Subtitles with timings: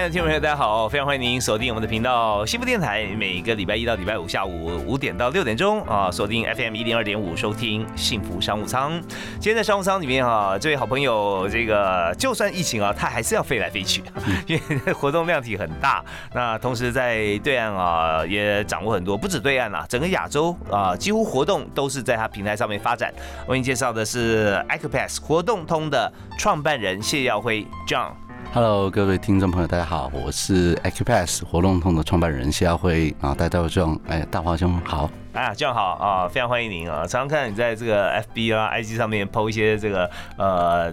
[0.00, 0.88] 亲爱的听众朋友，大家好！
[0.88, 8.98] 非常欢迎您锁定我们的频道幸福电台，每个礼拜一到礼拜五下午五点到六点钟啊，锁定 FM 一零二点五收听幸福商务舱。
[9.32, 14.02] 今天在商务舱里面啊，这位好朋友，这个就算疫情啊，他还是要飞来飞去，
[14.48, 16.02] 因为活动量体很大。
[16.32, 23.12] 那同时在对岸啊，也掌握很多，不止对岸啊，整个亚洲啊，几乎活动都是在他平台上面发展。
[23.48, 28.12] 为您介绍的是 Acapass 活动通的创办人谢耀辉 John。
[28.52, 40.92] Hello，各位听众朋友，大家好，我是 Acupass 活动通的创办人谢耀辉啊，大家好，这样哎，大华兄好，啊，这样好啊，非常欢迎您啊，常常看你在这个 FB 啊、IG 上面 PO 一些这个呃。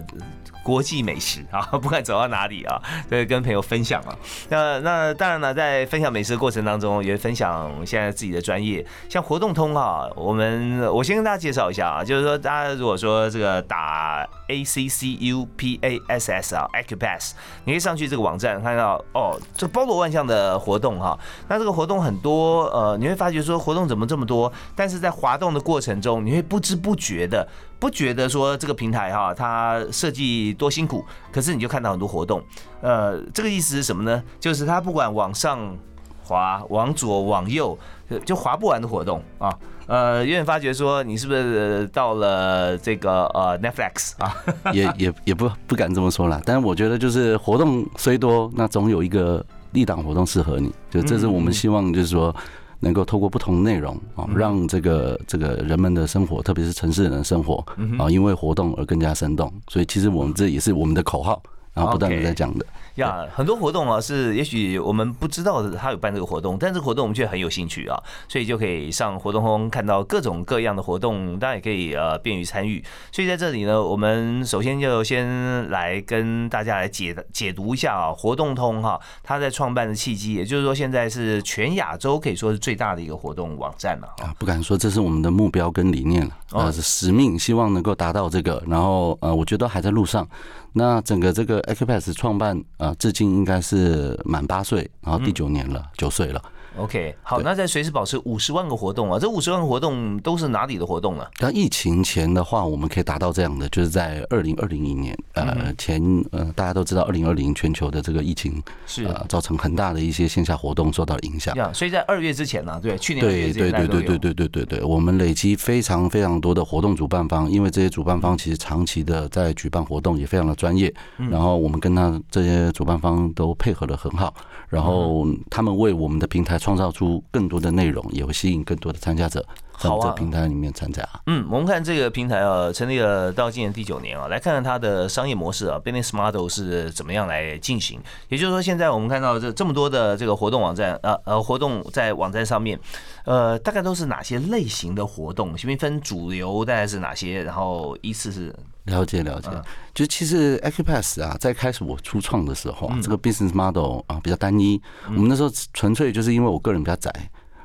[0.68, 4.14] 国际美食啊， 不管走到哪里啊，都会跟朋友分享啊。
[4.50, 8.84] 那那当然呢，在分享美食的过程当中，也分享现在自己的专业。
[9.08, 17.30] 像活动通啊，我们我先跟大家介绍一下啊，就是说大家如果说这个打 A C C U P A S S 啊，Acupass，
[17.64, 21.18] 你可以上去这个网站看到哦，这包罗万象的活动哈。
[21.48, 24.52] 那这个活动很多，呃，你会发觉说活动怎么这么多？
[24.76, 27.48] 但是在滑动的过程中，你会不知不觉的。
[27.80, 32.42] 不觉得说这个平台哈，它设计多辛苦，可是你就看到很多活动，
[32.82, 34.22] 呃，这个意思是什么呢？
[34.38, 35.74] 就是他不管往上
[36.22, 37.78] 滑、往左、往右，
[38.26, 39.56] 就滑不完的活动啊。
[39.86, 44.36] 呃，有点发觉说你是不是到了这个呃 Netflix 啊？
[44.74, 49.42] 也也也不不敢这么说了，但是我觉得就是活动虽多，那总有一个
[49.72, 52.34] 立档活动适合你，就这是我们希望就是说。
[52.80, 57.64] 能够透过不同内容啊，让这个这个人们的生活，特别是城市人的生活
[57.98, 59.52] 啊，因为活动而更加生动。
[59.68, 61.42] 所以，其实我们这也是我们的口号。
[61.78, 62.66] 然后不断的在讲的。
[62.96, 67.96] 呀，很多活动啊，是也许我们不知道他有办这个活动，但这个活动我们却很有兴趣啊，
[68.28, 72.82] 所以就可以上活动通看到各种各样的活动，大家也可以呃便于参与。
[73.12, 90.28] 所以在这里呢，我们首先就先来跟大家来解解读一下啊，活动通哈，它在创办的契机，也就是说现在是全亚洲可以说是最大的一个活动网站了啊，不敢说这是我们的目标跟理念了，啊是使命，希望能够达到这个，然后呃，我觉得还在路上。
[90.72, 96.42] 那整个这个 Acupass 创办啊，至今应该是满八岁，然后第九年了，九岁了。
[96.78, 101.26] OK，好，那在随时保持五十万个活动啊，这五十万个活动都是哪里的活动呢？
[101.40, 106.00] 那疫情前的话，我们可以达到这样的，就是在二零二零一年，呃，前
[106.30, 111.54] 呃，大家都知道二零二零全球的这个疫情是造成很大的一些线下活动受到影响。
[111.74, 120.92] 所以在二月之前呢，对，去年对对对对对对对对对，我们累积非常非常多的活动主办方，因为这些主办方其实长期的在举办活动，也非常的专业。
[121.16, 124.32] 然后我们跟他这些主办方都配合的很好。
[124.68, 129.44] 然后他们为我们的平台创造出更多的内容，也会吸引更多的参加者。
[129.78, 131.08] 在这平台里面参加。
[131.26, 138.00] 嗯，我们看这个平台啊，成立了到今年第九年啊，来看看它的商业模式啊，business model 是怎么样来进行。
[138.28, 142.78] 也就是说，现在我们看到这这么多的这个活动网站呃呃活动在网站上面，
[143.24, 145.56] 呃，大概都是哪些类型的活动？
[145.56, 147.42] 先分主流大概是哪些？
[147.42, 148.54] 然后依次是。
[148.84, 149.50] 了解了解，
[149.92, 154.80] 就其实 Acupass 啊，在开始我初创的时候啊，这个 business model 啊比较单一。
[155.08, 157.12] 我们那时候纯粹就是因为我个人比较窄，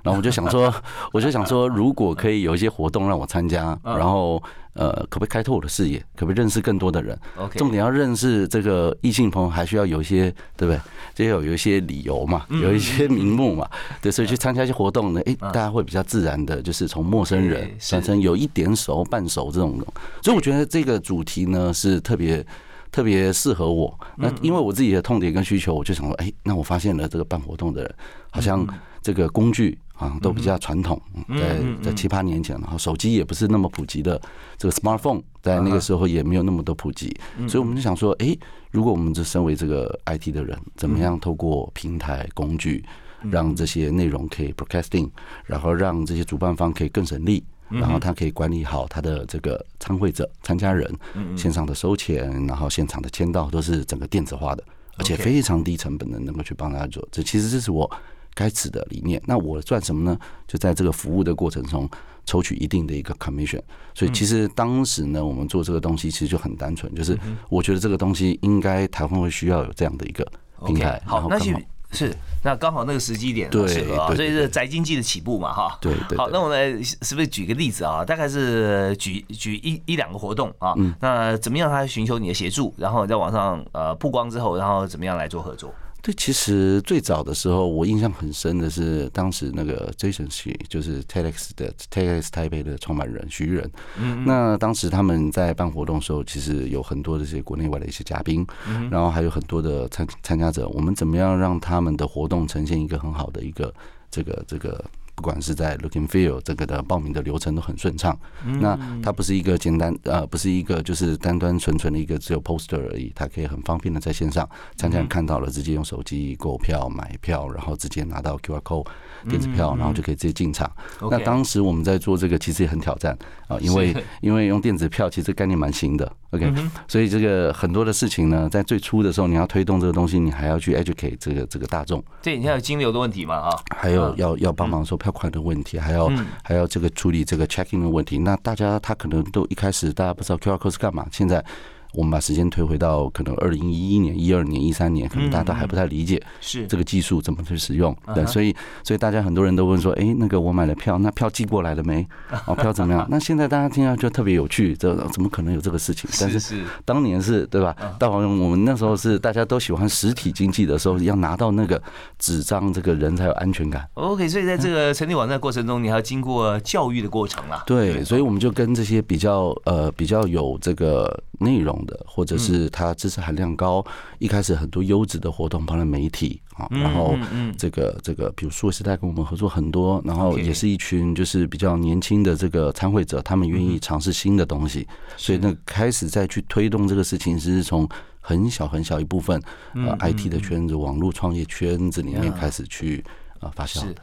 [0.03, 0.71] 然后我就想说，
[1.11, 4.41] 我就想说，如果可以有一些活动让我参加，然后。
[4.75, 5.99] 呃，可不可以开拓我的视野？
[6.15, 7.15] 可不可以认识更多的人
[7.57, 10.79] 重点要认识这个异性朋友，还需要有一些，对不对？
[11.13, 13.69] 就要有一些理由嘛，有一些名目嘛，
[14.01, 19.77] 对，所以去参加一些活动呢，哎，大家会比较自然的，就是从陌生人产生有一点熟、半熟这种。
[20.23, 22.43] 所以我觉得这个主题呢是特别
[22.91, 23.95] 特别适合我。
[24.15, 27.95] 那因为我自己的痛点跟需求，我就想说，哎，那我发现了这个办活动的人，
[28.31, 28.65] 好像
[29.03, 29.77] 这个工具。
[29.93, 30.99] 啊，都比较传统，
[31.29, 34.19] 在在七八年前，然后手机也不是那么普及的，
[34.57, 37.15] 这个 smartphone 在那个时候也没有那么多普及，
[37.47, 38.35] 所以我们就想说，哎，
[38.71, 42.83] 如果我们这身为这个 IT 的人，怎么样透过平台工具，
[43.29, 45.09] 让这些内容可以 broadcasting，
[45.45, 50.91] 然后让这些主办方可以更省力，然后他可以管理好他的这个参会者、参加人，
[51.37, 54.63] 线上的收钱，然后现场的签到都是整个电子化的，
[54.97, 57.07] 而且非常低成本的，能够去帮他做。
[57.11, 57.89] 这其实这是我。
[58.33, 60.17] 该此的理念，那我赚什么呢？
[60.47, 61.89] 就在这个服务的过程中，
[62.25, 63.61] 抽取一定的一个 commission。
[63.93, 67.17] 所以其实当时呢，我们做这个东西其实就很单纯，就是
[67.49, 70.25] 我觉得这个东西应该台湾会需要有这样的一个
[70.65, 71.01] 平台。
[71.05, 71.55] 好，那是
[71.91, 72.11] 是
[72.43, 75.77] 那刚好那个时机点适合啊，所以是宅经济的起步嘛，哈。
[75.79, 76.17] 对对。
[76.17, 78.03] 好，那我们是不是举个例子啊？
[78.03, 85.71] 大概是举举一一两个活动啊，那怎么样他寻求你的协助，然后在网上呃曝光之后，然后怎么样来做合作？
[86.03, 93.71] 对，其实最早的时候，我印象很深的是，当时那个 Jason Xu 就是 TEDx 的 TEDx 台北的创办人徐仁。
[93.97, 94.25] 嗯。
[94.25, 98.45] 那当时他们在办活动的时候，其实有很多的这些国内外的一些嘉宾，
[98.91, 100.67] 然后还有很多的参参加者。
[100.67, 103.73] 我们怎么样让他们的活动呈现一个很好的一个
[104.11, 104.83] 这个这个？
[105.15, 108.17] 不管是在 Looking Feel 这个的报名的流程都很顺畅，
[108.59, 118.87] 那它不是一个简单呃，不是一个就是单单纯纯的一个只有 poster 而已，它可以很方便的在线上参加人看到了，直接用手机购票买票，然后直接拿到 QR code
[119.29, 120.69] 电子票，然后就可以直接进场。
[121.11, 123.15] 那当时我们在做这个其实也很挑战
[123.47, 126.51] 啊，因为 因为用电子票其实概念蛮新的，OK，
[126.87, 132.03] 所以这个很多的事情呢，在最初的时候你要推动这个东西，你还要去 educate 这个这个大众。
[132.23, 133.49] 对你现在有金流的问题嘛啊？
[133.75, 134.97] 还有要要帮忙说。
[135.03, 136.09] 票款的问题，还要
[136.41, 138.17] 还要这个处理这个 checking 的问题。
[138.17, 141.43] 那大家他可能都一开始大家不知道 QR code 是干嘛，现在。
[141.93, 147.95] 我们把时间推回到可能二零一一年、一二年、一三年，可能大家都还不太理解是这个技术怎么去使用。
[148.15, 152.05] 对，所以所以大家很多人都问说：“哎，那个我买了票，那票寄过来了没？
[152.47, 156.09] 哦， 票怎么样？”那现在大家听到就特别有趣，这怎么可能有这个事情？
[156.19, 157.75] 但是当年是对吧？
[157.99, 158.19] 到我
[158.49, 161.81] 们那时候是大家都喜欢实体经济的时候，要拿到那个
[162.17, 163.87] 纸张，这个人才有安全感。
[163.93, 167.63] OK，所以在这个成立网站过程中，你还要经过教育的过程啊。
[167.67, 173.85] 对，所以我们就跟这些比较呃比较有这个内容的，或者是它知识含量高，
[174.19, 177.15] 一开始很多优质的活动，帮了媒体啊，然后
[177.57, 184.87] 这个这个，比如数位时代跟我们合作很多，然后也是一群就是比较年轻的这个参会者，他们愿意尝试新的东西，
[185.17, 187.87] 所以那开始再去推动这个事情，是从
[188.19, 189.41] 很小很小一部分
[189.73, 193.03] 呃 IT 的圈子、网络创业圈子里面开始去。
[193.43, 193.95] 啊，发酵是。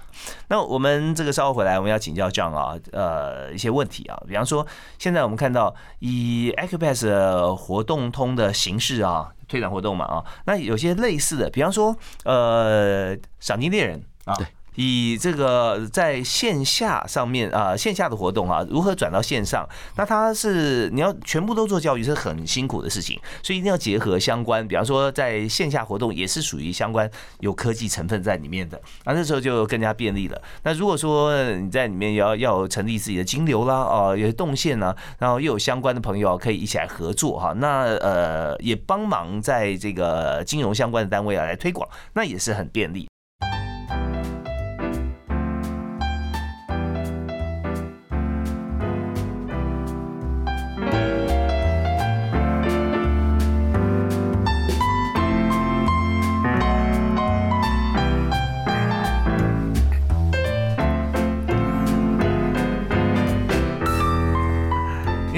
[0.49, 4.23] 那我们这个稍后回来，我们要请教 John 啊，呃，一些问题啊。
[4.29, 4.67] 比方说，
[4.99, 14.37] 现在我们看到以 Acupass 活动通的形式啊，推展活动嘛啊，那有些类似的，比方说，呃，赏金猎人啊。
[14.83, 19.69] 以这个在线下上面啊，线下的活动啊，如何转到线上？
[19.97, 27.09] 那它是你要全部都做教育是很辛苦的事情，所以一定要结合相关，比方说在线下活动也是属于相关
[27.41, 30.41] 有科技成分在里面的，那这时候就更加便利了。
[30.63, 43.10] 那如果说你在里面要要成立自己的金流啦，哦，有些动线呢，然后又有相关的朋友可以一起来合作哈，那呃也帮忙在这个金融相关的单位啊来推广，那也是很便利。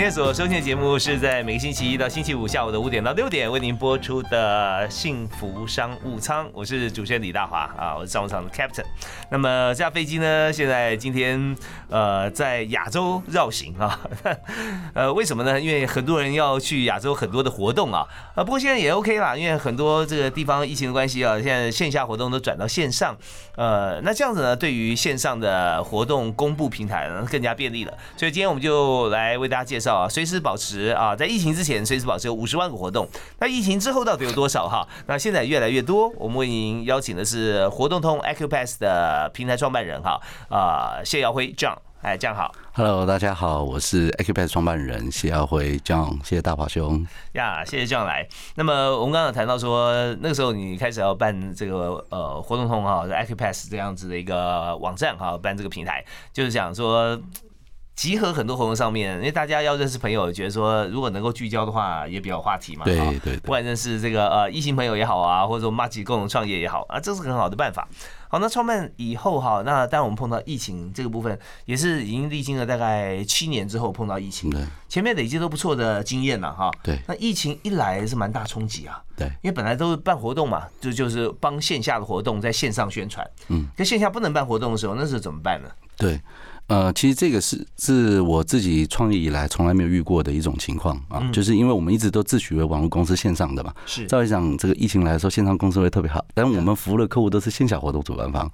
[0.02, 8.82] 今天所收听的节目是在每个星期一到星期五下午的五点到六点为您播出的幸福商务舱，我是主持人李大华啊，我是商务舱的 Captain。
[9.31, 11.56] 那么这架飞机呢，现在今天
[11.88, 13.96] 呃在亚洲绕行啊，
[14.93, 15.60] 呃为什么呢？
[15.60, 18.04] 因为很多人要去亚洲很多的活动啊，
[18.35, 23.16] 啊不过现在也 OK 啦，因为很多这个地方疫情的关系啊，现在线下活动都转到线上，
[23.54, 29.91] 呃那这样子呢，对于线上的活动公布平台呢更加便利了，所以今天我们就来为大家介绍。
[29.94, 33.08] 啊，随时保持啊，在疫情之前随时保持有五十万个活动，
[33.38, 34.87] 那疫情之后到底有多少哈？
[35.06, 36.08] 那现在越来越多。
[36.16, 48.26] 我们为您邀请的是活动通 Acupass 的平台创办人哈啊谢耀辉 John，哎，John 好，Hello，大家好，我是 Acupass 创办人谢耀辉 John，谢谢大宝兄呀，谢谢 John 来。
[48.54, 57.20] 那么我们刚刚谈到说，那个时候你开始要办这个呃活动通哈，Acupass 这样子的一个网站哈，办这个平台，就是想说。
[57.94, 62.84] 集合很多活动上面，因为大家要认识朋友，觉得说如果能够聚焦的话，也比较话题嘛。
[62.84, 63.37] 对对。
[63.38, 67.87] 不管认识这个呃异性朋友也好啊，或者说马吉共同创业也好啊，这是很好的办法。
[68.28, 74.49] 好，那创办以后哈，那当然我们碰到疫情这个部分，也是已经历经了大概七年之后碰到疫情。
[74.49, 74.62] 对。
[74.88, 76.70] 前面累积都不错的经验了哈。
[76.82, 76.99] 对。
[77.06, 79.02] 那疫情一来是蛮大冲击啊。
[79.14, 79.26] 对。
[79.42, 83.28] 因为本来都是办活动嘛，就就是帮线下的活动在线上宣传。
[83.49, 83.68] 嗯。
[83.76, 85.68] 可线下不能办活动的时候，那是怎么办呢？
[85.99, 86.18] 对。
[86.69, 94.07] 呃，其实这个是是我自己创业以来从来没有遇过的一种情况啊，就是因为我们一直都自诩为网络公司线上的嘛，是。
[94.07, 98.50] 照理讲这个疫情来的时候，线上公司会特别好，但我们服务的客户都是线下活动主办方，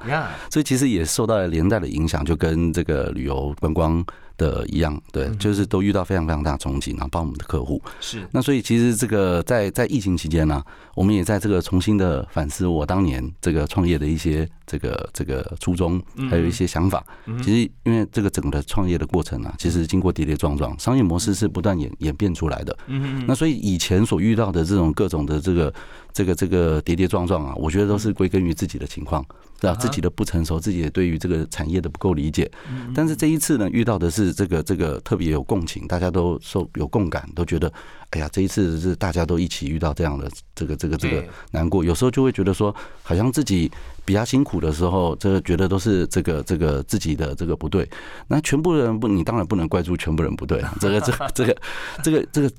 [0.51, 4.05] 所以其实也受到了连带的影响，就跟这个旅游观光。
[4.39, 8.25] 的一样，对，就是都遇到非常非常大的冲击，然后帮我们的客户是。
[8.31, 10.63] 那，所以其实这个在在疫情期间呢，
[10.95, 17.05] 我们也在这个重新的反思我当年这个创业的一些这个这个初衷，还有一些想法。
[17.43, 22.79] 其实因为这个整个创业的过程啊，其实经过跌跌撞撞，商业模式是不断演演变出来的。
[22.87, 25.75] 嗯那所以以前所遇到的这种各种的这个
[26.13, 29.25] 这个这个跌跌撞撞啊，我觉得都是归根于自己的情况。
[29.61, 29.77] 对吧？
[29.77, 32.49] 自己的不成熟，自己对于这个产业的不够理解。
[32.95, 37.73] 但是这一次呢，遇到的是这个这个特别有共情，大家都受有共感，都觉得，
[38.11, 41.83] 哎呀，这一次是大家都一起遇到这样的这个这个这个难过。
[41.83, 42.73] 有时候就会觉得说，
[43.03, 43.69] 好像自己
[44.09, 47.87] 比较辛苦的时候，这个觉得都是这个这个自己的这个不对。
[48.27, 50.65] 那全部人不，你当然不能怪住全部人不对。
[50.81, 51.57] 这个这这个
[52.03, 52.51] 这个这个。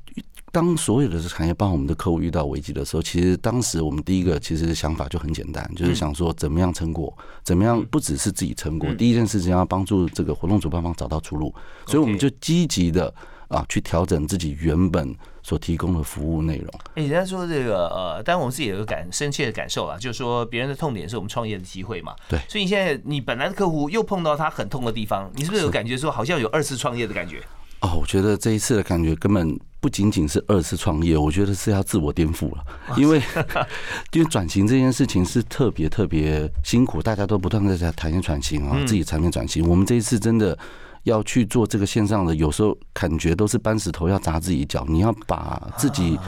[0.51, 11.53] 当所有的产业帮我们的客户遇到危机的时候，其实当时我们第一个其实想法就很简单，就是想说怎么样撑过，怎么样不只是自己撑过，第一件事情要帮助这个活动主办方找到出路，
[11.85, 13.13] 所以我们就积极的
[13.47, 15.15] 啊去调整自己原本
[15.49, 16.67] 所提供的服务内容。
[16.93, 22.15] 哎，人家说这个呃，当然我们自己有个感深切的感受啊，就是说别人的痛点是我们创业的机会嘛。
[22.29, 27.41] 对，所以你现在你本来的客户又碰到他很痛的地方，你是不是有感觉说好像有二次创业的感觉？
[27.81, 32.63] 哦，我觉得这一次的感觉根本不仅仅是二次创业，我觉得是要自我颠覆了。
[32.95, 33.19] 因为
[34.13, 39.67] 因为转型这件事情是特别特别辛苦，大家都不断的在谈转型啊，自己产品转型。
[39.67, 40.55] 我们这一次真的
[41.03, 44.85] 要去做这个线上的，有时候感觉都是搬石头要砸自己脚。
[44.87, 46.19] 你要把自己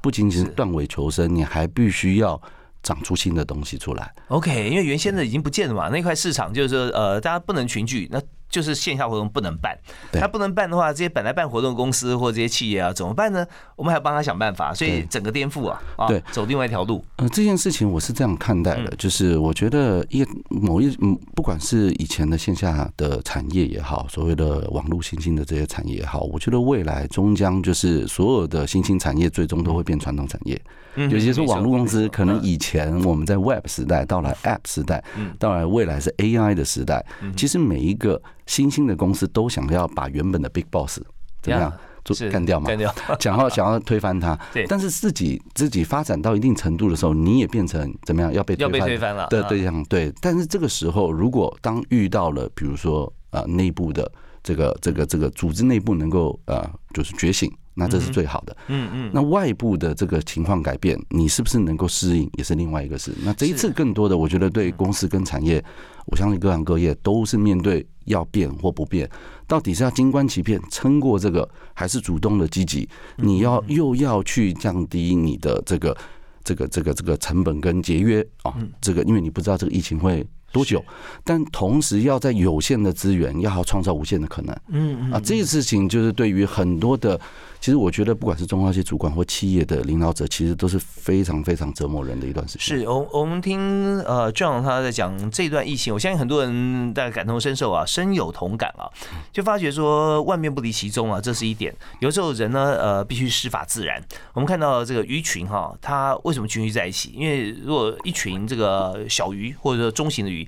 [0.00, 2.40] 不仅仅是断尾求生，你还必须要
[2.82, 4.12] 长出新的东西出来。
[4.28, 8.20] OK，因为原先的已经不见了嘛，那块市场就是说呃，大家不能群聚那。
[8.50, 9.78] 就是线下活动不能办，
[10.12, 13.46] 他不能办的话，这些本来办活动公司或这些企业啊，怎么办呢？
[13.76, 17.02] 我们还要帮他想办法，所以整个颠覆啊，对，走另外一条路。
[17.16, 30.60] 呃，这件事情我是这样看待的，就是我觉得一某一嗯，不管是以前的线下的产业也好，所谓的网络新兴的这些产业也好，我觉得未来终将就是所有的新兴产业最终都会变传统产业。
[30.96, 35.02] 尤其是网络公司，可能以前我们在 Web 时代，到了 App 时代，
[35.38, 37.04] 到了未来是 AI 的时代。
[37.36, 41.00] 其实每一个新兴的公司都想要把原本的 Big Boss
[41.42, 42.66] 怎么样就干掉嘛？
[42.66, 44.36] 干掉， 想要想要推翻它。
[44.52, 44.66] 对。
[44.66, 48.32] 但是自己自己发展到一定程度的时候，你也变成怎么样？
[48.32, 49.84] 要被要被推翻了的对象。
[49.84, 50.12] 对。
[50.20, 54.10] 但是这个时候，如果当遇到了，比如说呃内部的
[54.42, 57.52] 这个这个这个组织内部能够呃就是觉醒。
[57.80, 59.10] 那这是最好的，嗯嗯。
[59.10, 63.10] 那外部的这个情况改变，你是不是能够适应，也是另外一个事。
[63.24, 65.64] 那这一次更多的，我觉得对公司跟产业，
[66.04, 69.08] 我相信各行各业都是面对要变或不变，
[69.46, 72.86] 到底是要静观其变，撑过这个，还是主动的积极？
[73.16, 75.96] 你要又要去降低你的这个
[76.44, 80.26] 这个这个这个成本跟节约啊，这个因为你不知道这个疫情会。
[80.52, 80.84] 多久？
[81.24, 84.56] 但同时要在有限的资源，要创造无限的可能。
[84.68, 87.18] 嗯啊，这个事情就是对于很多的，
[87.60, 92.78] 其实我觉得不管是中高级主管或企业的领导者，其实都是非常非常折磨人的一段时间。
[92.78, 98.90] 是，我我们听呃 John 他在讲这段疫情，我相信很多人大家感同身受啊，深有同感啊，
[99.32, 101.72] 就发觉说万变不离其宗啊，这是一点。
[102.00, 104.02] 有时候人呢，呃，必须施法自然。
[104.32, 107.12] 我们看到这个鱼群哈，它为什么群聚在一起？
[107.14, 110.39] 因为如果一群这个小鱼或者说中型的鱼。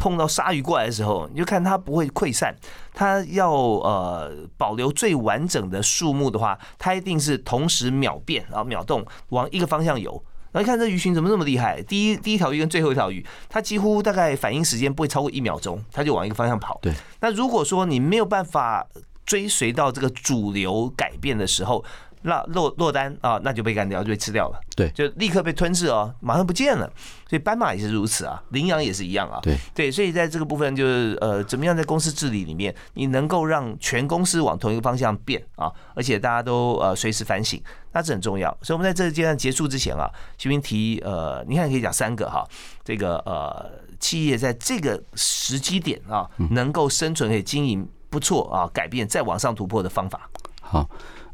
[0.00, 2.56] 碰到鲨鱼过来的时候，你就看它不会溃散，
[2.94, 10.20] 它要呃保留最完整的数目的话，它一定是同时秒变然后秒动往一个方向游。
[10.52, 11.80] 来看这鱼群怎么那么厉害？
[11.82, 16.78] 第一第一条鱼跟最后一条鱼，它几乎大概反应时间不会超过一秒钟，它就往一个方向跑。
[16.82, 16.92] 对。
[17.20, 18.84] 那如果说你没有办法
[19.24, 21.84] 追随到这个主流改变的时候，
[22.22, 24.60] 那落落单啊，那就被干掉，就被吃掉了。
[24.76, 26.90] 对，就立刻被吞噬哦，马上不见了。
[27.28, 29.38] 所以斑马也是如此啊，羚羊也是一样啊。
[29.42, 37.62] 对对，所以在这个部分就是呃，怎么样在公司治理里面，你能够让全公司往同一个方向变啊，而且大家都呃随时反省，
[37.92, 38.50] 那这很重要。
[38.62, 42.46] 所以我们在这个阶段结束之前啊，徐斌提呃，你看可以讲三个哈，
[42.84, 50.28] 这个呃，企业在这个时机点啊，能够生存可以经营不错啊，改变再往上突破的方法。
[50.60, 50.88] 好。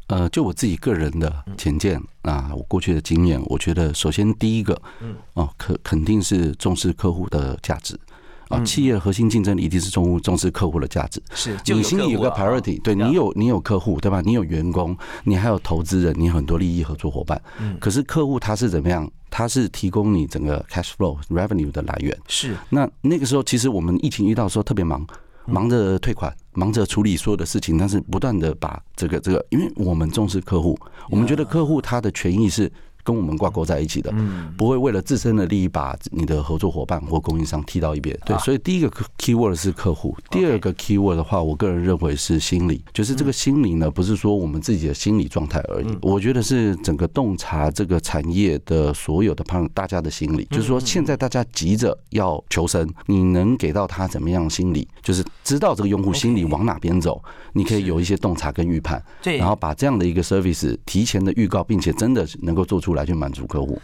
[0.07, 7.99] 呃，就我自己个人的浅见啊，我过去的经验，我觉得首先第一个，嗯，哦，肯肯定是重视客户的价值
[8.47, 11.21] 啊，企业核心竞争力一定是重重视客户的价值。
[11.33, 14.21] 是，你心里有个 priority，对你有你有客户对吧？
[14.21, 17.41] 你有员工，你还有投资人，你很多利益合作伙伴。
[17.59, 19.09] 嗯，可是客户他是怎么样？
[19.29, 22.17] 他是提供你整个 cash flow revenue 的来源。
[22.29, 25.05] 是，那那个时候其实我们疫情遇到的时候特别忙，
[25.45, 26.33] 忙着退款。
[26.57, 30.75] 忙着处理所有的事情，但是不断的把这个这个，因为我们重视客户，
[31.07, 32.71] 我们觉得客户他的权益是。
[33.07, 34.13] 跟我们挂钩在一起的，
[34.57, 38.13] 不会为了自身的利益把你的合作伙伴或供应商踢到一边。
[38.25, 57.23] 对，所以第一个 key word 是客户，第二个 key word 的话，我个人认为是心理，就是这个心理呢，不是说我们自己的心理状态而已，我觉得是整个洞察这个产业的所有的朋友大家的心理，就是说现在大家急着要求生，你能给到他怎么样心理，就是知道这个用户心理往哪边走，
[57.53, 63.81] 你可以有一些洞察跟预判，对，然后把这样的一个 service 提前的预告，并且真的能够做出来去满足客户，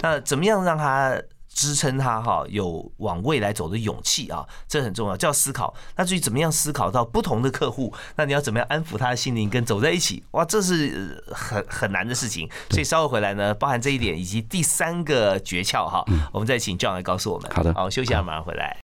[0.00, 4.46] 那怎么样让他支撑他哈有往未来走的勇气啊？
[4.68, 5.74] 这很重要，就要思考。
[5.96, 10.22] 那至于怎么样思考到不同的客户，那你要怎么样安抚他的心灵，跟走在一起？
[10.32, 12.46] 哇，这是很很难的事情。
[12.70, 17.50] 所以稍后回来呢，包含这一点以及第三个诀窍哈，我们再请 John 来告诉我们。
[17.50, 18.85] 好的，好，休息一下，马上回来。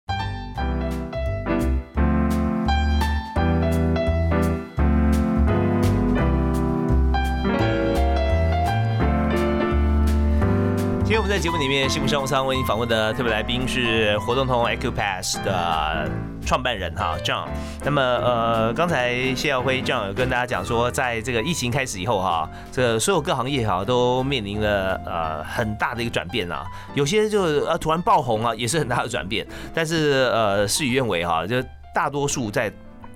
[11.12, 16.10] 天我们在节目里面，幸福商务舱为您访问的特别来宾是活动通 Acupass 的
[16.46, 17.48] 创办人哈 John。
[17.84, 26.64] 那么呃，刚才谢耀辉 John 有跟大家讲说，在这个疫情开始以后哈，这所有各行业哈都面临了呃很大的一个转变啊。
[26.94, 29.46] 有些就呃突然爆红啊，也是很大的转变。
[29.74, 31.62] 但是呃事与愿违哈，就
[31.94, 32.72] 大多数在。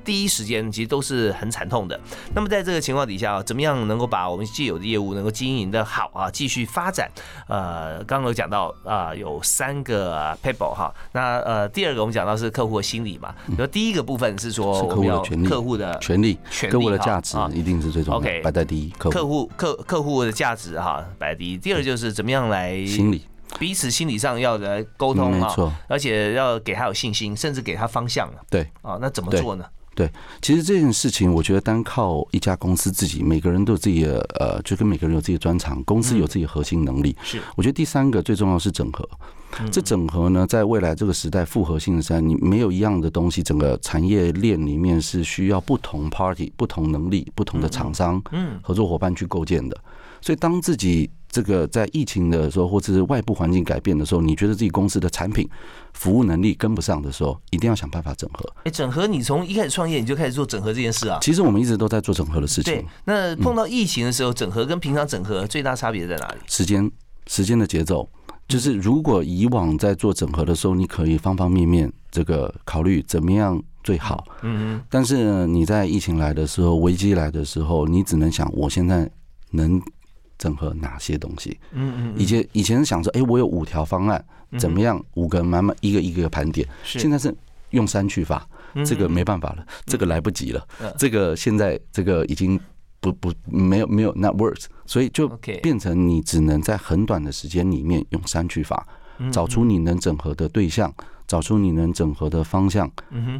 [0.06, 2.00] 第一时间其实都是很惨痛的。
[2.32, 7.10] 那么在这个情况底下，怎么样能够把我们既有的业务能够经营的好啊，继续发展？
[7.48, 10.94] 呃，刚刚有讲到啊，有三个 people 哈。
[11.10, 13.34] 那呃，第二个我们讲到是客户的心理嘛。
[13.48, 16.38] 比如第一个部分是说客户的权利，客户的权利，
[16.70, 18.90] 客户的价值一定是最重要，OK，摆在第一。
[18.90, 21.58] 客户客客户的价值哈摆在第一。
[21.58, 23.26] 第二就是怎么样来心理，
[23.58, 25.52] 彼此心理上要来沟通啊，
[25.88, 29.64] 而且要给他有信心，甚至给他方向对啊，那怎么做呢？
[29.96, 30.12] 对，
[30.42, 37.16] 其实这件事情，我觉得单靠一家公司自己，每个人都有自己的呃，就跟每个人有自己的专长，公司有自己的核心能力。
[37.22, 39.08] 是，我觉得第三个最重要是整合。
[39.72, 49.74] 这整合呢，在未来这个时代复合性的时代，你没有一样的东西，整个产业链里面是需要不同 party、不同能力、不同的厂商、嗯，合作伙伴去构建的。
[50.20, 55.46] 所以当自己这个在疫情的时候，或者是外部环境改变的时候，你觉得自己公司的产品、
[55.92, 58.50] 服务能力跟不上的时候，一定要想办法整合。
[58.64, 61.18] 哎，整合，你从一开始创业你就开始做整合这件事啊？
[61.20, 62.72] 其实我们一直都在做整合的事情。
[62.72, 66.36] 对，那碰到疫情的时候，整合跟平常整合最大差别在哪里？
[66.46, 66.90] 时间，
[67.26, 68.08] 时间的节奏，
[68.48, 74.24] 就是如果以往在做整合的时候，你可以方方面面这个考虑怎么样最好。
[74.40, 74.82] 嗯嗯。
[74.88, 79.10] 但是你在疫情来的时候，危机来的时候，你只能想我现在
[79.50, 79.78] 能。
[80.38, 81.58] 整合哪些东西？
[81.72, 84.24] 嗯嗯，以前以前是想说，哎，我有五条方案，
[84.58, 85.02] 怎么样？
[85.14, 86.66] 五个慢慢一个一个盘点。
[86.84, 87.34] 现在是
[87.70, 88.46] 用删去法，
[88.84, 90.66] 这个没办法了，这个来不及了，
[90.98, 92.58] 这个现在这个已经
[93.00, 95.28] 不不没有没有 not works，所以就
[95.62, 98.86] 变成你只能在很短的时间里面用删去法，
[99.32, 100.92] 找出你能整合的对象，
[101.26, 102.90] 找出你能整合的方向，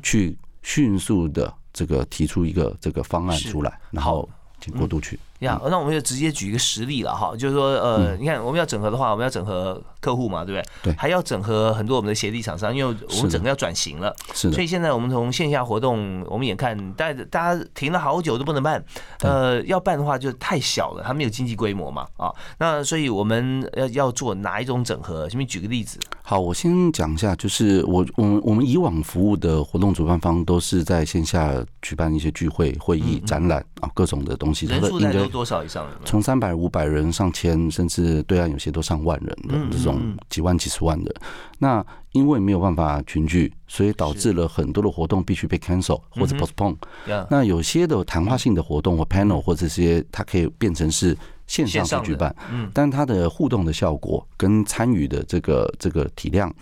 [0.03, 4.29] 去迅速的这个提出一个这个方案出来，然后
[4.61, 5.19] 请过渡去。
[5.41, 10.93] 呀，那我们就直接举一个实例了哈，就是说，呃，你看我们要整合的话，我们要整合客户嘛，对不对？
[10.93, 14.55] 对，还要整合很多我们的协力厂商，因为我们整个要转型了，是的。
[14.55, 18.83] 所以现在我们从线下活动，我们眼看，但大家停了好久都不能办，
[19.21, 25.29] 呃，要办的话就太小了，它没有经济规模嘛，啊，那所以我们要要做哪一种整合？
[25.29, 25.99] 请你举个例子。
[26.23, 35.87] 好，我先讲一下，就是我我们我们以往服务的活动主办方都是在线下举办一些聚会、会议、展览啊，各种的东西，人数大概多少以上？
[36.05, 41.15] 从三百、五百人、上千，甚至对岸有些都上万人的这种几万、几十万的。
[41.59, 46.77] 那因为没有办法群聚，所以导致了很多的活动必须被 cancel 或者 postpone。
[47.29, 56.53] 那有些的谈话性的活动或 panel 或者这些，它可以变成是线上去举办，嗯，但它的互动的效果跟参与的这个这个体量。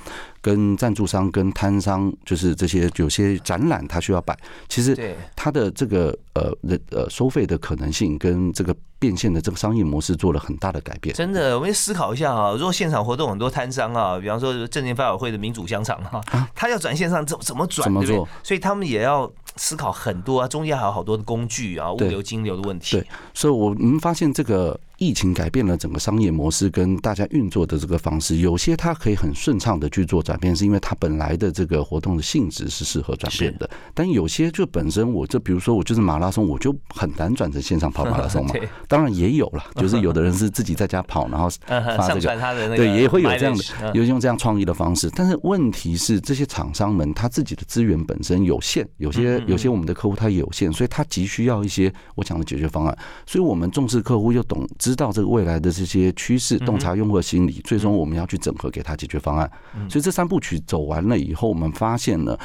[0.44, 4.38] 跟赞助商、跟摊商，就是这些有些展览，它需要摆。
[4.68, 6.53] 其实它的这个呃
[6.90, 11.14] 呃收费的可能性，跟这个变现的这个商业模式做了很大的改变。
[11.16, 16.23] 真的，我们思考一下啊，如果现场活动很多摊商啊，比方说证券发委会的民主香肠啊，
[16.55, 17.85] 他要转线上怎怎么转？
[17.85, 18.29] 怎么做？
[18.42, 22.97] 所以他们也要思考很多啊，中间还有好多的工具啊，物流、金流的问题。
[22.97, 24.79] 对，所以我们发现这个。
[25.05, 33.69] 疫情改变了整个商业模式跟大家运作的这个方式，有些它可以很顺畅的去做转变，是因为它本来的这个活动的性质是适合转变的。
[33.93, 38.55] 但有些就本身我就比如说我就是马拉松，我就很难转成线上跑马拉松嘛。
[38.88, 45.11] 当然也有了， 就是有的人是自己在家跑，然后 发这个，对，也会有这样的，有用这样创意的方式。
[45.14, 52.99] 但是问题是，这些厂商们他自己的资源本身有限，有些有些我们的客户他也有限，所以他急需要一些我讲的解决方案。
[53.27, 54.64] 所以我们重视客户又懂。
[54.79, 59.50] 知道这个未来的这些趋势，洞察用户的心理，最终我们要去整合给他解决方案。
[59.88, 62.38] 所以这三部曲走完了以后，我们发现了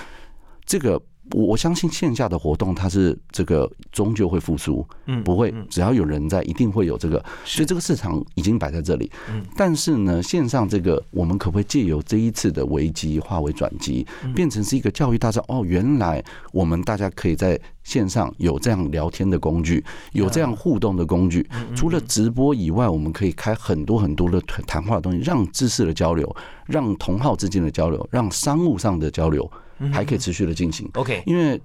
[0.66, 1.02] 这个。
[1.32, 9.12] 我相信线下的活动它是这个终究会复苏，嗯，不会，只要有人在，一定会有这个，所以这个市场已经摆在这里。
[9.30, 15.40] 嗯，但是呢，线上这个我们可不可以借由这一次的危机化为转机，变成是一个教育大家？
[15.48, 21.48] 哦，原来我们大家可以在线上有这样聊天的工具，有这样互动的工具。
[21.76, 29.50] 除了直播以外，我们可以开很多很多的谈话的东西，让知识的交流，让同好之间的交流，让商务上的交流。
[29.92, 31.60] 还可以持续的进行，OK，因为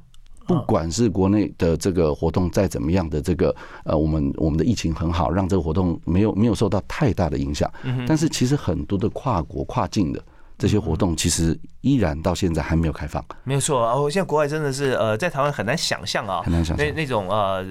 [0.46, 7.70] 不管是国内的这个活动再怎么样的这个呃，我们我们的疫情很好，让这个活动没有没有受到太大的影响，
[8.06, 10.22] 但是其实很多的跨国跨境的
[10.58, 13.24] 这些活动，其实依然到现在还没有开放。
[13.42, 16.86] 没有错啊，我现在国外真的是呃，在台湾很难想象啊，很难想象。
[16.86, 17.64] 那那种呃，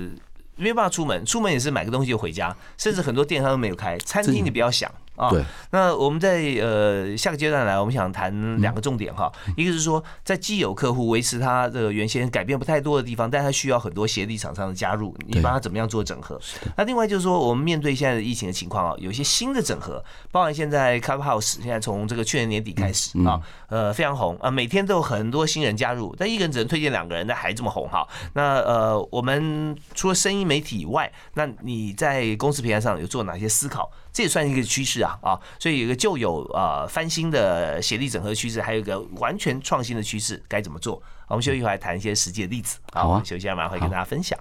[0.55, 4.91] 没有办法出门，出门也是买个东西就回家，甚至很多店它都没有开，餐厅你不要想。
[5.15, 16.39] 啊，对，那我们在呃下个阶段来，我们想谈两个重点哈，一个是说在既有客户维持他的原先改变不太多的地方，但他需要很多协力厂商的加入，你帮他怎么样做整合？
[16.75, 28.07] 那另外就是说，我们面对现在的疫情的情况啊，有一些新的整合，包含现在 Clubhouse 现在从这个去年年底开始啊，呃非常红啊，每天都有很多新人加入，但一个人只能推荐两个人，那还这么红哈？
[28.33, 33.91] 那呃，我们除了声音媒体以外，那你在公司平台上有做哪些思考？
[34.13, 41.01] 这也算一个趋势啊啊，所以有一个旧有呃翻新的协力整合趋势，还有一个完全创新的趋势，该怎么做？
[41.27, 42.77] 我们休息一会儿，谈一些实际的例子。
[42.91, 44.37] 好啊，休息一下，马上会跟大家分享。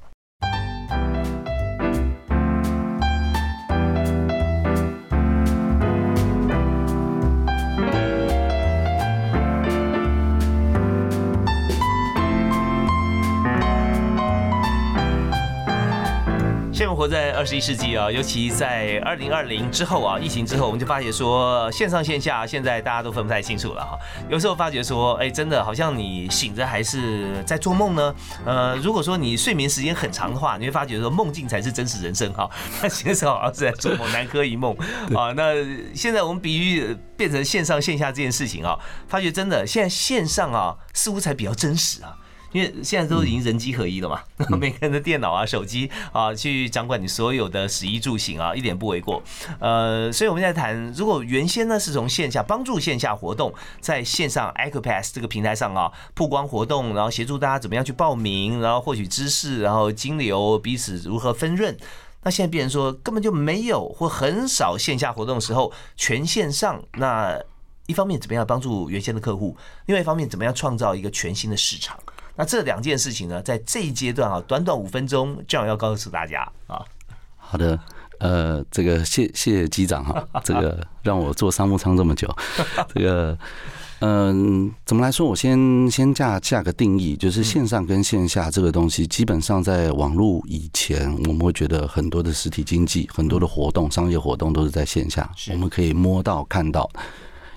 [16.94, 23.98] 活在二十一世纪啊，尤其在二零二零之后啊，疫情之后，我们就发觉说线上线下现在大家都分不太清楚了哈。
[24.28, 28.14] 有时候发觉说，哎，真的好像你醒着还是在做梦呢？
[28.44, 32.48] 呃，如果说你睡眠时间很长的话， 你会发觉说梦境才是真实人生哈。
[32.82, 34.76] 那其实好像是在做梦，南柯一梦
[35.14, 35.32] 啊。
[35.36, 35.54] 那
[35.94, 38.78] 现在我们比喻变成线上线下这件事情啊，
[39.08, 42.16] 发觉真的现在线上啊似乎才比较真实啊。
[42.52, 44.20] 因为现在都已经人机合一了嘛，
[44.56, 49.22] 每个人的电脑啊、手机啊，去掌管你所有的食衣住行啊，一点不为过。
[49.58, 61.76] 呃，所以我们在谈，如果原先呢是从线下帮助线下活动，在线上 Ecopass 这个平台上啊，曝光活动，然后协助大家怎么样去报名，然后获取知识，然后金流彼此如何分润。
[62.24, 66.80] 那现在变成说根本就没有或很少线下活动的时候，全线上。
[66.92, 67.36] 那
[67.86, 71.98] 一方面怎么样帮助原先的客户，另外一方面怎么样创造一个全新的市场？
[72.36, 76.82] 那这两件事情呢，在这一阶段啊，短短五分钟，这样要告诉大家啊。
[77.36, 77.78] 好的，
[78.18, 82.34] 呃，这个谢谢机长哈， 这个让我坐商务舱这么久，
[82.94, 83.36] 这个
[84.00, 85.26] 嗯，怎么来说？
[85.26, 96.90] 我先先架架个定义，就是线上跟线下这个东西，基本上在网络以前，我们会觉得很多的实体经济、很多的活动、商业活动都是在线下，我们可以摸到看到。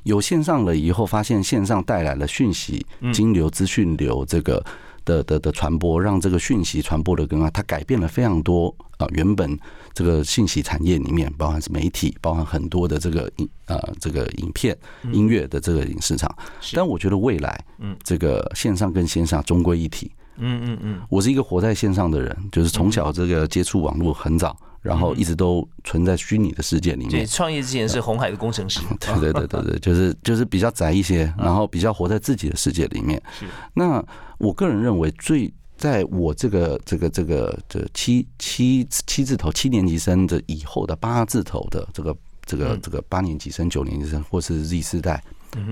[0.06, 4.64] 有线上了以后，发现线上带来了讯息、金流、资讯流这个
[5.04, 7.50] 的的的传播，让这个讯息传播的更快。
[7.50, 9.60] 它改变了非常多啊，原本
[9.96, 14.78] 这个信息产业里面，包含是媒体，包含很多的这个影啊这个影片、
[15.12, 16.34] 音乐的这个影市场。
[16.74, 20.12] 但我觉得未来，嗯，这个线上跟线下终归一体。
[20.38, 24.56] 嗯嗯嗯，我是一个活在线上的人，就是从小这个接触网络很早。
[24.86, 27.10] 然后一直都存在虚拟的世界里面。
[27.10, 28.80] 对，创业之前是红海的工程师。
[29.02, 33.20] 对对对对对，就是就是比较宅一些，然后比较活在自己的世界里面。
[33.40, 33.48] 是。
[33.74, 34.06] 那
[34.38, 45.24] 我个人认为，最在我这个这个这个这七七七字头七年级生的以后的八字头的这个这个这个八年级生九年级生或是 Z 世代，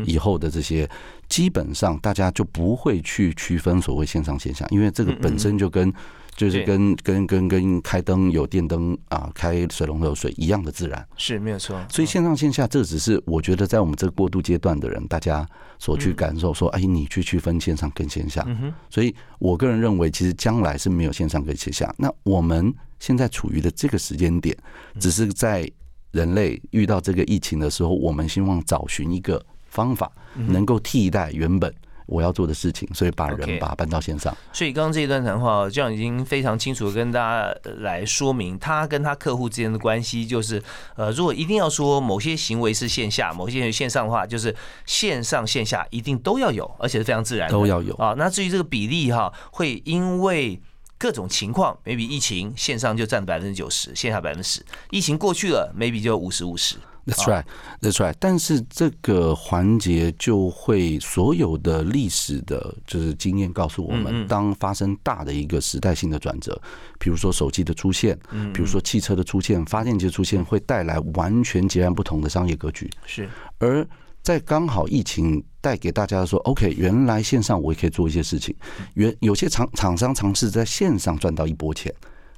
[0.08, 0.90] 以后的这些，
[1.30, 5.94] 基本上大家就不会去区分所谓线上线下，因为这个本身就跟。
[6.36, 11.80] 就是跟跟跟跟开灯有电灯啊，开水龙头水一样的自然，是没有错。
[11.90, 18.46] 所以线上线下，这只是我觉得在我们这个过渡阶段的人，大家所去感受说，哎，你去区分线上跟线下。
[18.90, 21.94] 所以我个人认为，其实将来是没有线上跟线下。
[21.98, 24.58] 那我们现在处于的这个时间点，
[25.00, 25.70] 只是在
[26.12, 31.74] 人类遇到这个疫情的时候，我们希望找寻一个方法，能够替代原本。
[32.06, 34.36] 我要做的事情，所以把人把它搬到线上。
[34.52, 40.62] 所以刚刚这一段谈话，这样已经非常清楚的跟大家来说明，他跟他客户之间的关系就是，
[40.96, 48.14] 呃，如果一定要说某些行为是线下，某些线上的话，就是线上线下一定都要有，而且是非常自然都要有啊。
[48.18, 50.60] 那至于这个比例哈，会因为
[50.98, 56.76] 各种情况，maybe 疫情线上就占百分之九十，线下百分之十，疫情过去了，maybe 就五十五十。
[57.06, 57.44] That's right,
[57.82, 58.16] that's right.
[58.18, 66.58] 但是这个环节就会所有的历史的，就是经验告诉我们，当发生大的一个时代性的转折，
[66.98, 68.18] 比如说手机的出现，
[68.54, 72.90] 比如说汽车的出现，发电机的出现，会带来完全截然不同的商业格局。
[73.06, 73.28] 是。
[73.58, 73.86] 而
[74.22, 78.56] 在刚好疫情带给大家说，OK，原来线上我也可以做一些事情。
[78.94, 81.94] 原有些厂厂商尝试在线上赚到一波钱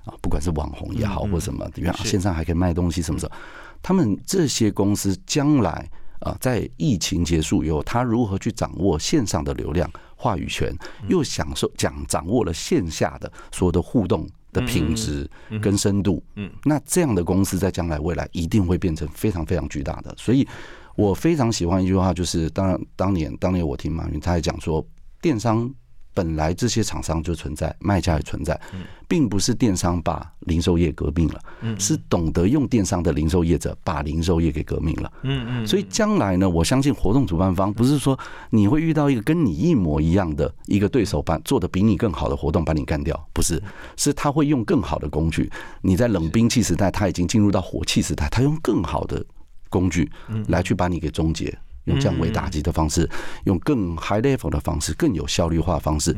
[0.06, 3.36] 啊，不管是网红也好或什么，原来线上还可以卖东西，什么什么。
[3.86, 5.88] 他们这些公司将来
[6.22, 10.76] 啊，在疫情结束以后，他如何去掌握线上的流量话语权，
[11.08, 15.30] 又享受讲掌握了线下的所有的互动的品质
[15.62, 20.12] 跟深度，嗯，那这样的公司在将来未来一定会变成非常非常巨大的。
[20.18, 20.48] 所以
[20.96, 24.84] 我非常喜欢一句话，就是当然当年当年我听马云他还讲说，
[25.22, 25.72] 电商。
[26.16, 28.60] 本来这些厂商就存在，卖家也存在，
[29.08, 31.40] 并不是电商把零售业革命了，
[31.78, 35.12] 是懂得用电商的零售业者把零售业给革命了。
[35.24, 38.18] 嗯嗯，所以将来呢，我相信活动主办方不是说
[38.50, 43.62] 你会遇到一个跟你一模一样的一个对手，办做的比你更好的活动把你干掉，不是，
[43.98, 45.52] 是他会用更好的工具。
[45.82, 49.22] 你在冷兵器时代，他已经进入到火器时代，他用更好的
[49.70, 50.10] 工具
[50.48, 51.54] 来去把你给终结。
[51.86, 53.10] 用降维打击的方式，
[53.46, 56.16] 用更 high level 的方式，更有效率化的方式，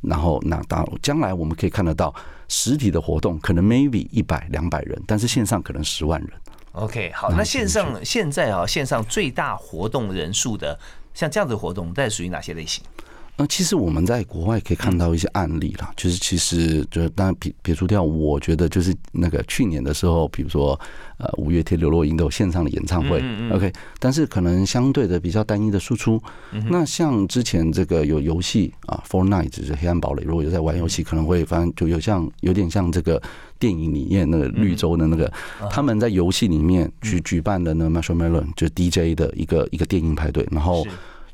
[0.00, 2.14] 然后那当将来我们可以看得到
[2.48, 6.30] 实体的活动可能 maybe 一百两百人，但是线上可能十万人。
[6.72, 10.78] OK，好，那线上现在啊，线上最大活动人数的
[11.14, 12.84] 像这样子活动，在属于哪些类型？
[13.36, 20.78] 那其实我们在国外可以看到一些案例啦，就是其实就是当然撇撇除掉，我觉得就是那个去年的时候，比如说
[21.18, 23.20] 呃五月天、刘若英都有线上的演唱会
[23.50, 26.22] ，OK，但是可能相对的比较单一的输出。
[26.70, 33.20] 那像之前这个有游戏啊，Fortnite 就是黑暗堡垒，如果有在玩游戏，可能会发现就有像有点像这个
[33.58, 35.32] 电影里面那个绿洲的那个，
[35.72, 40.86] 他们在游戏里面去举办的那 Marshmallow 就 DJ 的一个一个电影派对，然后。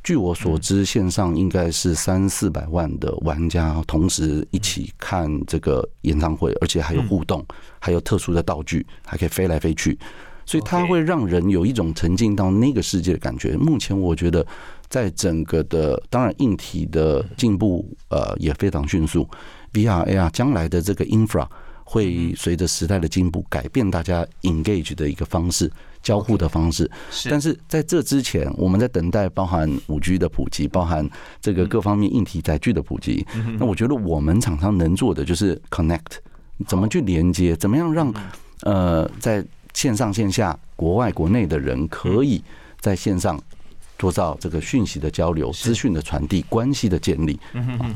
[0.02, 7.44] 据我所知，线上应该是三四百万的玩家同时一起看这个演唱会，而且还有互动，
[7.78, 9.98] 还有特殊的道具，还可以飞来飞去，
[10.46, 13.56] 所以它会让人有一种沉浸到那个世界的感觉。
[13.58, 14.44] 目前我觉得，
[14.88, 19.28] 在整个的当然硬体的进步呃也非常迅速
[19.74, 21.46] ，VR AR 将来的这个 infra
[21.84, 25.70] 会随着时代的进步改变大家 engage 的一个方式。
[26.02, 26.90] 交互的方式，
[27.28, 31.08] 但是在这之前，我们在等待包含五 G 的普及，包含
[31.40, 33.26] 这个各方面硬体载具的普及。
[33.58, 36.18] 那我觉得我们厂商能做的就是 connect，
[36.66, 38.12] 怎么去连接，怎么样让
[38.62, 42.42] 呃在线上线下、国外国内的人可以
[42.80, 43.38] 在线上
[43.98, 47.38] 做到这个讯息的交流、资讯的传递、关系的建立。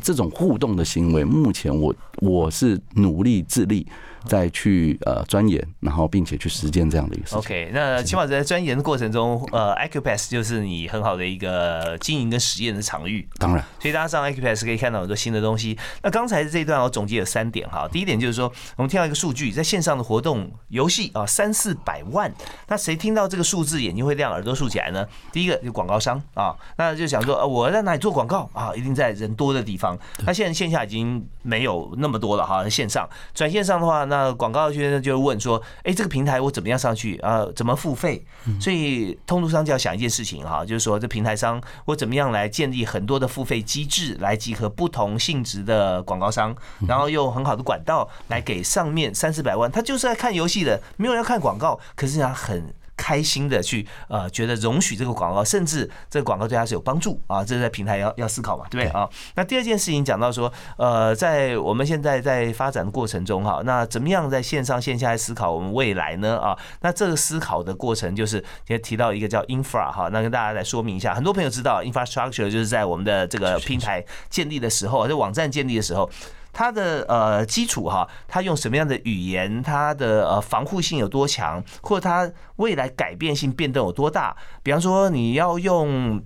[0.02, 3.86] 这种互动的行为，目前我我是努力致力。
[4.26, 7.38] 再去呃钻研，然后并且去实践这样的一个事情。
[7.38, 13.28] OK，那起码在钻研的过程中，呃，Acupass 就是你很好的一个经营跟实验的场域。
[13.38, 15.78] 当然，所以大家上 Acupass 可以看到很多新的东西。
[16.02, 22.32] 那刚才这一段我总结有三点哈，第一点就是说，我们听到一个数据，在线上的活动游戏啊，三四百万。
[22.68, 25.06] 那谁听到这个数字眼睛会亮，耳朵竖起来呢？
[25.32, 28.72] 第一个就广告商啊，那就想说，呃，我在哪里做广告啊？
[28.74, 29.98] 一定在人多的地方。
[30.26, 37.44] 那现在线下已经没有那么多了哈，线上转线上的话，那那广告圈就问说：“哎，这个平台我怎么样上去啊？
[37.56, 38.24] 怎么付费？”
[38.60, 46.54] 所以通路商就要想一件事情哈，就是说这平台商我怎么样来建立很多的付费机制，来集合不同性质的广告商，
[46.86, 52.72] 然后用很好的管道来给上面三四百万，他就是在看游戏的，没有人要看广告，可是他很。
[52.96, 59.08] 开心的去呃觉得容许这个广告，甚至这个广告对他是有帮助啊，这是在平台要要思考嘛，对不对啊？
[59.34, 66.56] 那第二件事情讲到说，呃，在我们现在在发展的过程中哈，那怎么样在线上线下来思考我们未来呢啊？
[66.80, 76.08] 那这个思考的过程就是也提到一个叫 infra 哈，那跟大家来说明一下，很多朋友知道 infrastructure 就是在我们的这个平台建立的时候，这网站建立的时候。
[76.54, 84.34] 它的呃基础哈，它用什么样的语言，它的呃防护性有多强，或者它未来改变性变动有多大？
[84.62, 86.24] 比方说你要用。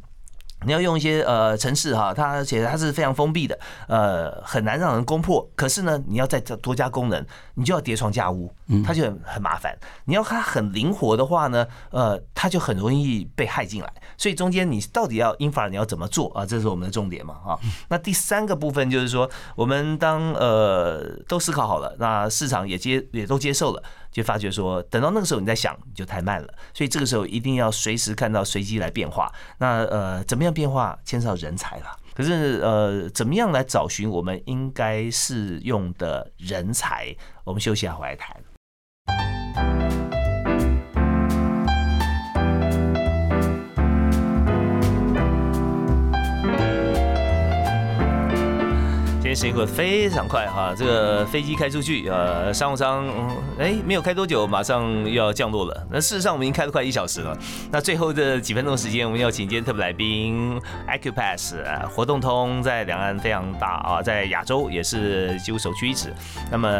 [0.65, 5.49] 你要用一些呃城市哈，它而且它是非常封闭的，呃很难让人攻破。
[5.55, 8.53] 可是呢，你要再多加功能，你就要叠床架屋，
[8.85, 9.77] 它就很很麻烦。
[10.07, 13.93] 你要它很灵活的话呢，呃，它就很容易被害进来。
[14.17, 16.45] 所以中间你到底要 infra 你要怎么做啊？
[16.45, 17.59] 这是我们的重点嘛哈。
[17.89, 23.83] 那第三个部分就是说，我们当呃都思考好了，那市场也接也都接受了。
[24.11, 26.49] 就发觉说，等到那个时候你再想，你就太慢了。
[26.75, 29.33] 所以这个时候一定要随时看到随机来变化。
[29.59, 31.97] 那呃，怎么样变化，牵涉到人才了。
[32.15, 37.15] 可是呃，怎么样来找寻我们应该适用的人才？
[37.45, 38.37] 我们休息下回来谈。
[49.29, 53.07] 天时间过得非常快哈，这个飞机开出去，呃，商务舱，
[53.59, 55.87] 哎，没有开多久，马上又要降落了。
[55.91, 57.37] 那事实上，我们已经开了快一小时了。
[57.71, 61.57] 那最后的几分钟时间，我们要请今天特别来宾，Acupass
[61.89, 66.11] 活动通在两岸非常大啊，在亚洲也是几乎首屈一指。
[66.51, 66.71] 那么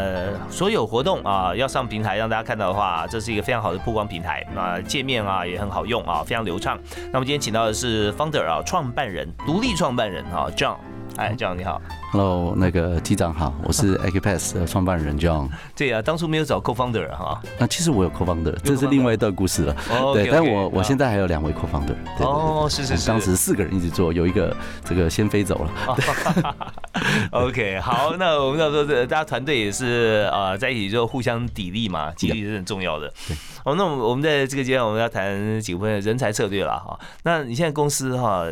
[0.49, 4.43] 所有活动啊，要上平台让大家看到的话，这是一个非常好的曝光平台。
[4.55, 6.79] 那界面啊也很好用啊，非常流畅。
[7.13, 10.79] 那么今天请到的是 Founder 啊，创办人，独立创办人啊，John。
[11.19, 15.49] 哎，John 你好，Hello，那个机长好，我是 Acupass 的创办人 John。
[15.75, 17.43] 对啊，当初没有找 Co-founder 哈。
[17.59, 19.77] 那其实我有 Co-founder，这是另外一段故事了。
[20.15, 21.97] 对，但我我现在还有两位 Co-founder。
[22.21, 23.09] 哦，是是是。
[23.09, 26.55] 当时四个人一直做，有一个这个先飞走了。
[27.33, 33.13] OK，好，那我们到时候大家团队也是啊，在一起就互相砥砺嘛， 激励是很重要的。
[33.27, 33.37] 对。
[33.65, 36.97] 好，那我们我们在这个阶段我们要谈几部分人才策略了哈。
[37.25, 38.45] 那你现在公司哈？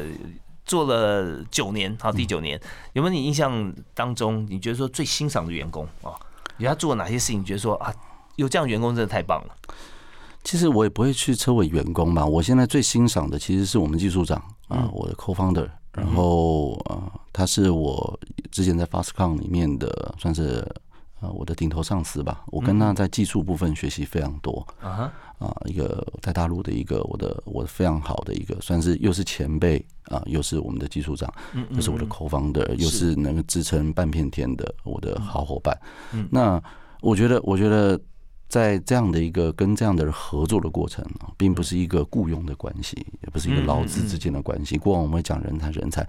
[0.66, 2.60] 做了九年，好，第九年，
[2.92, 6.12] 有没有你印象当中，你觉得说最欣赏的员工啊？
[6.58, 7.44] 你他做了哪些事情？
[7.44, 7.94] 觉得说啊，
[8.34, 9.56] 有这样员工真的太棒了。
[10.44, 14.36] 其实我也不会去称为员工吧，我现在最欣赏的其实是我们技术长
[14.68, 18.18] 啊，我的 co-founder，然后啊，他是我
[18.50, 20.66] 之前在 Fastcon 里面的算是。
[21.18, 31.32] 啊，我的顶头上司吧，我跟他在技术部分学习非常多啊，啊，一个在大陆的一个我的我非常好的一个，算是又是前辈啊，又是我们的技术长，
[31.70, 35.78] 又是我的 co-founder，又是能够支撑半片天的我的好伙伴。
[36.12, 36.62] 嗯那
[37.02, 38.00] 我觉得，我觉得
[38.48, 44.78] 在这样的一个跟这样的人合作的过程啊，并不是一个雇佣的关系，也不是一个劳资之间的关系。
[44.78, 46.06] 过往我们会讲人才，人才。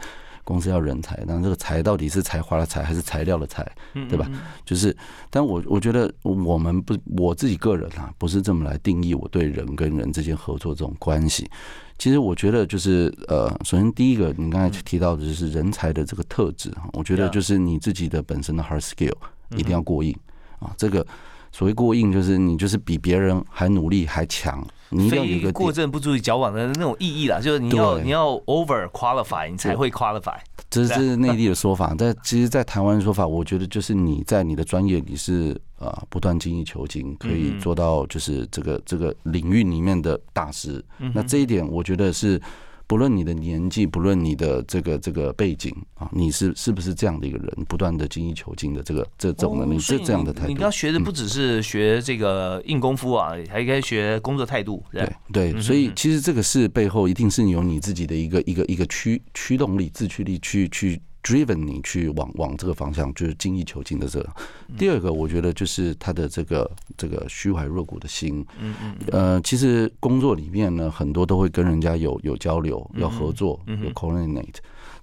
[0.48, 4.26] 公司要人才，那这个才到底是才华的才还是材料的才，对吧？
[4.64, 4.96] 就是，
[5.30, 11.50] 但我我觉得我们不，我自己个人啊，不是这么来定义我对人跟人之间合作这种关系。
[11.98, 19.18] 其实我觉得就是，呃，首先第一个，你刚才提到的就是人才的这个特质我觉得就是你自己的本身的 hard skill
[19.58, 20.16] 一定要过硬
[20.60, 21.06] 啊，这个。
[21.50, 30.38] 所谓过硬，就是你就是比别人还努力还强，你要有一个过正不足以矫枉的那种意义啦，就是你要你要 over qualify，你才会 qualify。
[30.70, 40.84] 这是内地的 说法，但其实，在台湾的说法，我觉得就是你在你的专业你是啊不断精益求精，可以做到就是这个这个领域里面的大师。
[41.14, 42.42] 那这一点，我觉得是。
[42.88, 50.54] 不论你的年纪，不论你的这个这个背景啊，你是是不是这样的一个人，不断的精益求精的这个这种能力，是这样的态度。
[50.54, 54.82] 你要学的不只是学这个硬功夫啊，还应该学工作态度。
[54.92, 61.02] 对对，所以其实这个是背后一定是有你自己的一个一个一个驱驱动力、自驱力去去。
[61.24, 64.30] Driven 你去往往这个方向，就是精益求精的这个。
[64.78, 68.46] 第二个，我觉得就是他的这个这个虚怀若谷的心。
[68.60, 68.96] 嗯嗯。
[69.12, 74.56] 呃，其实工作里面呢，很多都会跟人家有有交流，要合作，有 coordinate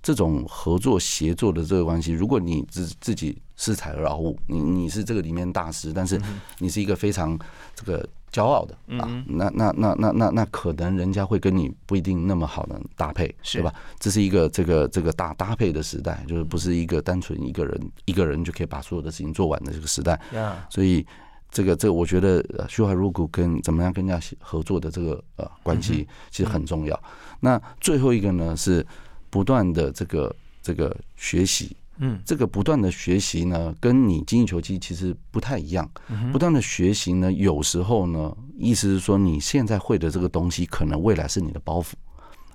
[0.02, 2.12] 这种合作协作的这个关系。
[2.12, 6.20] 如果你自自己恃才而傲物，你你是这个里面大师，但是
[6.58, 7.38] 你是一个非常
[7.74, 8.08] 这个。
[8.34, 13.72] 骄傲的啊，那那那那那那可能人家会跟你不一定那么好的搭配，是吧？
[14.00, 20.20] 这是一个这个这个大搭配的时代，就是不是一个单纯一个人一个人就可以把所有的事情做完的这个时代。
[20.68, 21.06] 所以
[21.52, 27.00] 这个这个，我觉得虚怀若谷跟怎么样跟人家合作的这个呃关系其实很重要。
[27.38, 28.84] 那最后一个呢是
[29.30, 31.76] 不断的这个这个学习。
[31.98, 35.88] 嗯，这个不断的学习呢，跟你精益求精其实不太一样。
[36.32, 41.92] 不断的学习呢，有时候呢，意思是说你现在会的这个东西，可能未来是你的包袱。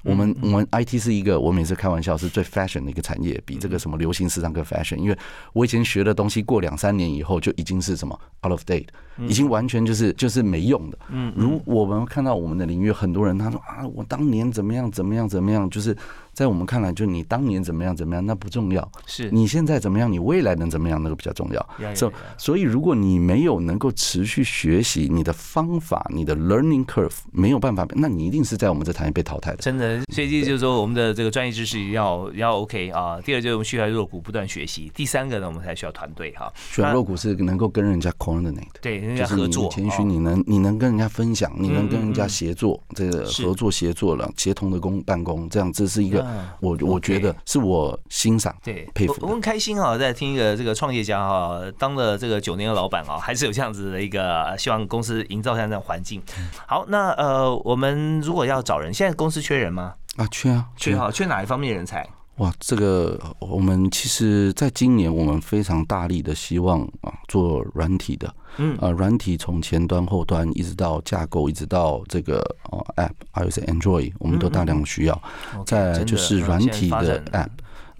[0.04, 4.96] 我们我们 IT 是一个，我每次开玩笑是最 fashion 的一个产业，比这个什么流行时尚更 fashion。
[4.96, 5.18] 因为
[5.52, 8.88] 我以前学的东西，过两三年以后就已经是什么 out of date，
[9.28, 10.98] 已经完全就是就是没用的。
[11.10, 15.96] 嗯，如我们看到我们的领域，很多人他说啊，我当年怎么样怎么样怎么样，就是。
[16.34, 18.92] 在我们看来，就你当年怎么样怎么样，那不重要。
[19.06, 21.70] 是你现在怎么样，你未来能怎么样，那个比较重要。
[21.94, 29.58] 所所以，如果你没有能够持续学习，你的方法，你的 learning curve 没有办法，那你一定是在我们这产业被淘汰的。
[29.58, 33.20] 真的，所以就是说，我们的这个专业知识要要 OK 啊。
[33.22, 34.92] 第二，就是我们需要弱股不断学习。
[34.96, 36.52] 第三个呢，我们才需要团队哈。
[36.72, 39.70] 选弱股是能够跟人家 coordinate，对，人家合作。
[39.70, 46.26] 谦虚，你能你能跟人家分享，你能跟人家协作，这个合作协作了，协同的工办公，这样这是一个
[46.60, 47.00] 我我。
[47.00, 49.16] 觉得是我欣赏，对，佩服。
[49.22, 56.22] 我很开心啊，在听一个这个创业家哈，当了这个九年的老板啊， 还是有这样子的一个希望公司营造这样的环境。
[56.68, 59.96] 好，那呃，我们如果要找人，现在公司缺人吗？
[60.18, 62.08] 啊，缺啊，缺哈，缺哪一方面人才？
[62.40, 72.40] 哇，这个我们其实在今年，我们非常大力的希望啊，做软体的，嗯，啊，软体从前端、后端一直到架构，一直到这个
[72.72, 75.22] 哦，App，还有是 Android，我们都大量需要。
[75.66, 77.50] 再就是软体的 App，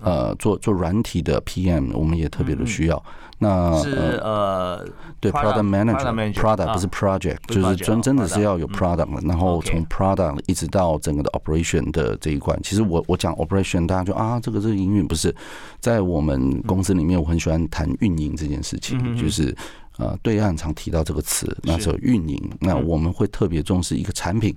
[0.02, 3.04] 呃，做做软体的 PM，我们也特别的需要。
[3.42, 4.86] 那是呃，
[5.22, 12.58] 对，product manager，product 不是 project，就是真真的是要有 product，然后从 product 一直到整个的 operation 的这一块。
[12.62, 15.34] 其实我我讲 operation，大家就啊，这个这个营运不是。
[15.80, 19.56] 在我们公司里面，我很喜欢谈运营这件事情，就是
[19.98, 24.54] 呃，对岸常提到这个词，那时候运营，那我们会特别重视一个产品。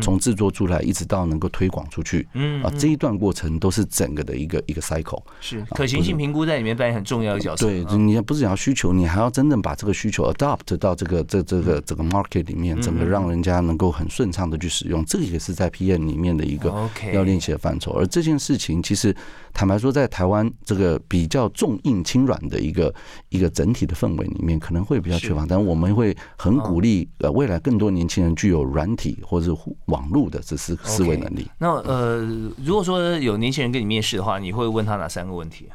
[0.00, 5.22] 从制作出来一直到能够推广出去，嗯啊，这一段过程都是整个的一个一个 cycle。
[5.40, 7.66] 是可行性评估在里面扮演很重要的角色。
[7.66, 16.72] 对，你不是讲需求，你还要真正把这个需求 adopt 到这个这这个整个 market 里面，整个让人家能够很顺畅的去使用，这个也是在 PM 里面的一个
[17.12, 17.92] 要练习的范畴。
[17.92, 19.14] 而这件事情其实
[19.52, 22.94] 坦白说，在台湾这个比较重硬轻软的一个
[23.28, 25.46] 一个整体的氛围里面，可能会比较缺乏。
[25.48, 29.52] 但我们会很鼓励呃未来更多年轻人具有软体或者是
[29.86, 31.46] 网络的这思思维能力。
[31.58, 32.20] 那呃，
[32.64, 35.68] 如果说有年轻人跟你面试的话，你会问他哪三个问题？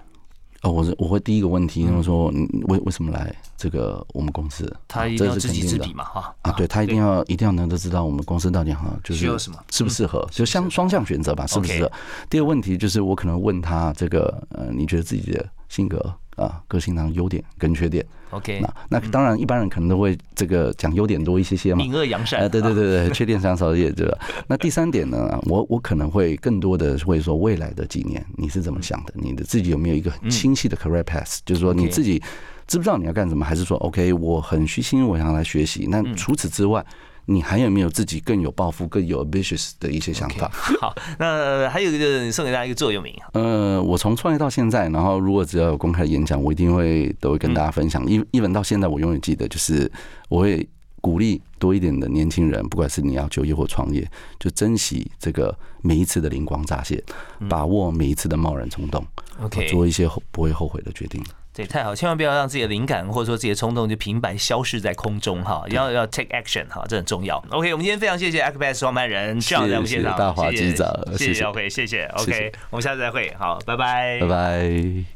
[0.62, 2.32] 哦，我是我会第一个问题，就是说
[2.70, 4.74] 为为什么来这个我们公司？
[4.88, 11.92] 他一定要知己知彼嘛，哈啊，对他一定要一定要能够知道我们公司到底哈，就是需要什么，适不适合，就相双向选择吧，是不是？
[12.30, 16.14] 第二个问题就是我可能问他这个呃，你觉得自己的性格？
[16.36, 24.18] 啊，个性上优点跟缺点，OK，那那当然一般人可能都会这个讲优点多一些些嘛， 隐恶扬善，哎，对对对对，缺点上少一点，对吧？
[24.48, 29.14] 那第三点呢，我我可能会更多的会说未来的几年你是怎么想的？
[29.16, 31.40] 你的自己有没有一个很清晰的 career path？
[31.46, 32.22] 就是说你自己
[32.68, 33.46] 知不知道你要干什么？
[33.46, 35.88] 还是说 OK，我很虚心，我想来学习？
[35.90, 36.86] 那除此之外。
[37.26, 40.50] 你还有没有自己更有抱负、更有 ambitious 的一些想法？
[40.82, 43.16] 好，那还有一个送给大家一个座右铭。
[43.34, 48.06] 呃，我从创业到现在，然后如果只要有公开演讲，我一定会都会跟大家分享。
[48.10, 49.90] 一一文到现在，我永远记得，就是
[50.30, 50.68] 我会
[51.00, 54.10] 鼓励多一点的年轻人，不管是你要就业或创业，
[54.40, 57.02] 就珍惜这个每一次的灵光乍现，
[57.50, 59.06] 把握每一次的贸然冲动
[59.42, 61.24] ，OK，做一些不会后悔的决定。
[61.54, 67.38] 对，太好，千万不要让自己的灵感或者说自己的冲动就平白消失在空中哈，要要 take action 哈，这很重要。
[67.52, 75.14] OK，我们今天非常谢谢 Acbass 创办人这样在我们现场，大华机长，谢谢 OK，谢谢 OK，我们下次再会，好，拜拜，拜拜。